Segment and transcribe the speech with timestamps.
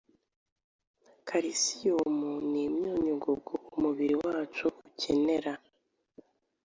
[1.27, 5.53] Kalisiyumu ni imyunyungugu umubiri wacu ukenera